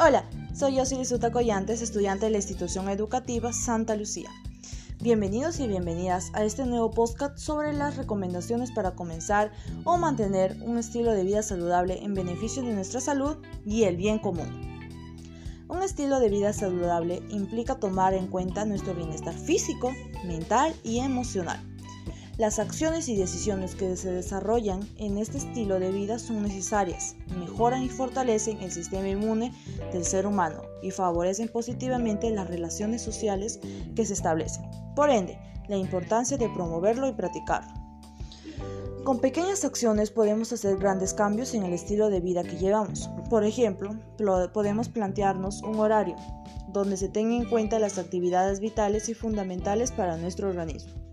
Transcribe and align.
Hola, 0.00 0.30
soy 0.54 0.76
Yosili 0.76 1.02
Coyantes, 1.32 1.82
estudiante 1.82 2.26
de 2.26 2.30
la 2.30 2.36
institución 2.36 2.88
educativa 2.88 3.52
Santa 3.52 3.96
Lucía. 3.96 4.30
Bienvenidos 5.00 5.58
y 5.58 5.66
bienvenidas 5.66 6.30
a 6.34 6.44
este 6.44 6.64
nuevo 6.66 6.92
podcast 6.92 7.36
sobre 7.36 7.72
las 7.72 7.96
recomendaciones 7.96 8.70
para 8.70 8.92
comenzar 8.92 9.50
o 9.82 9.98
mantener 9.98 10.56
un 10.64 10.78
estilo 10.78 11.10
de 11.10 11.24
vida 11.24 11.42
saludable 11.42 12.04
en 12.04 12.14
beneficio 12.14 12.62
de 12.62 12.74
nuestra 12.74 13.00
salud 13.00 13.38
y 13.66 13.84
el 13.84 13.96
bien 13.96 14.20
común. 14.20 14.86
Un 15.68 15.82
estilo 15.82 16.20
de 16.20 16.28
vida 16.28 16.52
saludable 16.52 17.20
implica 17.30 17.80
tomar 17.80 18.14
en 18.14 18.28
cuenta 18.28 18.64
nuestro 18.66 18.94
bienestar 18.94 19.34
físico, 19.34 19.90
mental 20.24 20.76
y 20.84 21.00
emocional 21.00 21.58
las 22.38 22.60
acciones 22.60 23.08
y 23.08 23.16
decisiones 23.16 23.74
que 23.74 23.96
se 23.96 24.12
desarrollan 24.12 24.88
en 24.96 25.18
este 25.18 25.38
estilo 25.38 25.80
de 25.80 25.90
vida 25.90 26.20
son 26.20 26.44
necesarias, 26.44 27.16
mejoran 27.36 27.82
y 27.82 27.88
fortalecen 27.88 28.62
el 28.62 28.70
sistema 28.70 29.08
inmune 29.08 29.52
del 29.92 30.04
ser 30.04 30.24
humano 30.24 30.62
y 30.80 30.92
favorecen 30.92 31.48
positivamente 31.48 32.30
las 32.30 32.46
relaciones 32.46 33.02
sociales 33.02 33.58
que 33.96 34.06
se 34.06 34.12
establecen. 34.12 34.70
Por 34.94 35.10
ende, 35.10 35.36
la 35.66 35.76
importancia 35.76 36.38
de 36.38 36.48
promoverlo 36.48 37.08
y 37.08 37.12
practicarlo. 37.12 37.74
Con 39.02 39.18
pequeñas 39.18 39.64
acciones 39.64 40.12
podemos 40.12 40.52
hacer 40.52 40.76
grandes 40.76 41.14
cambios 41.14 41.54
en 41.54 41.64
el 41.64 41.72
estilo 41.72 42.08
de 42.08 42.20
vida 42.20 42.44
que 42.44 42.56
llevamos. 42.56 43.10
Por 43.30 43.42
ejemplo, 43.42 43.96
podemos 44.52 44.88
plantearnos 44.88 45.62
un 45.62 45.80
horario 45.80 46.14
donde 46.68 46.98
se 46.98 47.08
tengan 47.08 47.42
en 47.42 47.50
cuenta 47.50 47.80
las 47.80 47.98
actividades 47.98 48.60
vitales 48.60 49.08
y 49.08 49.14
fundamentales 49.14 49.90
para 49.90 50.16
nuestro 50.18 50.48
organismo 50.48 51.07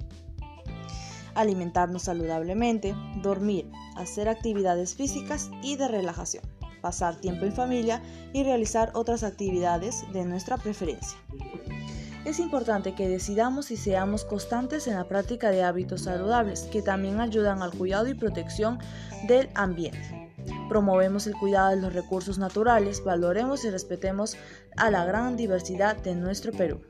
alimentarnos 1.35 2.03
saludablemente, 2.03 2.95
dormir, 3.21 3.69
hacer 3.95 4.27
actividades 4.27 4.95
físicas 4.95 5.51
y 5.61 5.75
de 5.75 5.87
relajación, 5.87 6.43
pasar 6.81 7.15
tiempo 7.15 7.45
en 7.45 7.53
familia 7.53 8.01
y 8.33 8.43
realizar 8.43 8.91
otras 8.93 9.23
actividades 9.23 10.03
de 10.13 10.25
nuestra 10.25 10.57
preferencia. 10.57 11.17
Es 12.25 12.39
importante 12.39 12.95
que 12.95 13.07
decidamos 13.07 13.69
y 13.69 13.77
seamos 13.77 14.25
constantes 14.25 14.87
en 14.87 14.95
la 14.95 15.07
práctica 15.07 15.51
de 15.51 15.63
hábitos 15.63 16.01
saludables 16.01 16.63
que 16.71 16.81
también 16.81 17.21
ayudan 17.21 17.61
al 17.61 17.71
cuidado 17.71 18.07
y 18.07 18.15
protección 18.15 18.79
del 19.27 19.49
ambiente. 19.53 20.33
Promovemos 20.67 21.27
el 21.27 21.35
cuidado 21.35 21.69
de 21.69 21.81
los 21.81 21.93
recursos 21.93 22.39
naturales, 22.39 23.03
valoremos 23.03 23.63
y 23.65 23.69
respetemos 23.69 24.37
a 24.75 24.89
la 24.89 25.05
gran 25.05 25.37
diversidad 25.37 25.97
de 25.97 26.15
nuestro 26.15 26.51
Perú. 26.51 26.81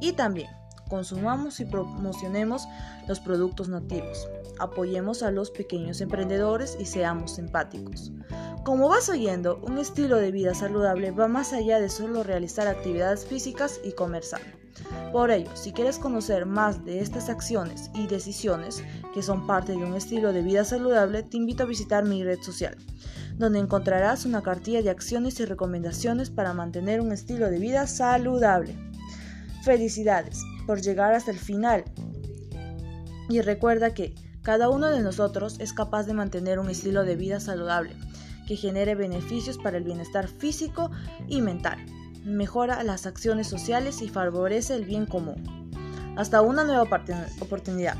Y 0.00 0.12
también 0.12 0.50
consumamos 0.88 1.60
y 1.60 1.64
promocionemos 1.64 2.66
los 3.06 3.20
productos 3.20 3.68
nativos. 3.68 4.28
Apoyemos 4.58 5.22
a 5.22 5.30
los 5.30 5.50
pequeños 5.50 6.00
emprendedores 6.00 6.76
y 6.80 6.86
seamos 6.86 7.38
empáticos. 7.38 8.12
Como 8.64 8.88
vas 8.88 9.08
oyendo, 9.08 9.60
un 9.62 9.78
estilo 9.78 10.16
de 10.16 10.32
vida 10.32 10.54
saludable 10.54 11.12
va 11.12 11.28
más 11.28 11.52
allá 11.52 11.78
de 11.78 11.88
solo 11.88 12.22
realizar 12.22 12.66
actividades 12.66 13.24
físicas 13.24 13.80
y 13.84 13.92
comer. 13.92 14.16
Por 15.12 15.30
ello, 15.30 15.50
si 15.54 15.72
quieres 15.72 15.98
conocer 15.98 16.46
más 16.46 16.84
de 16.84 17.00
estas 17.00 17.28
acciones 17.28 17.90
y 17.94 18.06
decisiones 18.06 18.82
que 19.14 19.22
son 19.22 19.46
parte 19.46 19.72
de 19.72 19.78
un 19.78 19.94
estilo 19.94 20.32
de 20.32 20.42
vida 20.42 20.64
saludable, 20.64 21.22
te 21.22 21.36
invito 21.36 21.62
a 21.62 21.66
visitar 21.66 22.04
mi 22.04 22.24
red 22.24 22.40
social, 22.40 22.76
donde 23.36 23.58
encontrarás 23.58 24.26
una 24.26 24.42
cartilla 24.42 24.82
de 24.82 24.90
acciones 24.90 25.38
y 25.40 25.44
recomendaciones 25.44 26.30
para 26.30 26.54
mantener 26.54 27.00
un 27.00 27.12
estilo 27.12 27.50
de 27.50 27.58
vida 27.58 27.86
saludable. 27.86 28.76
Felicidades 29.66 30.44
por 30.64 30.80
llegar 30.80 31.12
hasta 31.12 31.32
el 31.32 31.40
final. 31.40 31.82
Y 33.28 33.40
recuerda 33.40 33.94
que 33.94 34.14
cada 34.42 34.68
uno 34.68 34.86
de 34.86 35.02
nosotros 35.02 35.56
es 35.58 35.72
capaz 35.72 36.04
de 36.04 36.14
mantener 36.14 36.60
un 36.60 36.70
estilo 36.70 37.02
de 37.02 37.16
vida 37.16 37.40
saludable 37.40 37.96
que 38.46 38.54
genere 38.54 38.94
beneficios 38.94 39.58
para 39.58 39.78
el 39.78 39.82
bienestar 39.82 40.28
físico 40.28 40.92
y 41.26 41.40
mental, 41.40 41.84
mejora 42.24 42.84
las 42.84 43.06
acciones 43.06 43.48
sociales 43.48 44.02
y 44.02 44.08
favorece 44.08 44.76
el 44.76 44.84
bien 44.84 45.04
común. 45.04 45.42
Hasta 46.16 46.42
una 46.42 46.62
nueva 46.62 46.88
oportunidad. 47.40 47.96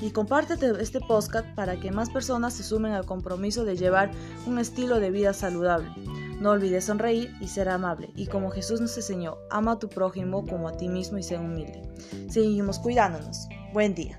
Y 0.00 0.12
compártete 0.12 0.70
este 0.80 1.00
podcast 1.00 1.48
para 1.56 1.80
que 1.80 1.90
más 1.90 2.10
personas 2.10 2.54
se 2.54 2.62
sumen 2.62 2.92
al 2.92 3.06
compromiso 3.06 3.64
de 3.64 3.76
llevar 3.76 4.12
un 4.46 4.60
estilo 4.60 5.00
de 5.00 5.10
vida 5.10 5.32
saludable. 5.32 5.90
No 6.40 6.50
olvides 6.50 6.84
sonreír 6.84 7.34
y 7.40 7.48
ser 7.48 7.68
amable. 7.68 8.10
Y 8.14 8.26
como 8.26 8.50
Jesús 8.50 8.80
nos 8.80 8.96
enseñó, 8.96 9.38
ama 9.50 9.72
a 9.72 9.78
tu 9.78 9.88
prójimo 9.88 10.46
como 10.46 10.68
a 10.68 10.76
ti 10.76 10.88
mismo 10.88 11.18
y 11.18 11.22
sé 11.22 11.36
humilde. 11.36 11.82
Seguimos 12.28 12.78
cuidándonos. 12.78 13.48
Buen 13.72 13.94
día. 13.94 14.18